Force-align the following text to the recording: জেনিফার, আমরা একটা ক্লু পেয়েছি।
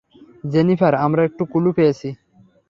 জেনিফার, 0.43 0.93
আমরা 1.05 1.21
একটা 1.23 1.43
ক্লু 1.51 1.69
পেয়েছি। 1.77 2.09